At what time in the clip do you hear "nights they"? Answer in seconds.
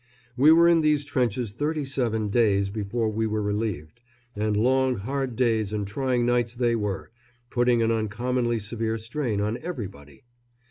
6.25-6.75